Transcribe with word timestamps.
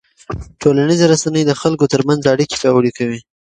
ټولنیزې 0.61 1.05
رسنۍ 1.13 1.43
د 1.45 1.51
خلکو 1.61 1.85
ترمنځ 1.93 2.21
اړیکې 2.33 2.55
پیاوړې 2.61 2.91
کوي. 2.97 3.19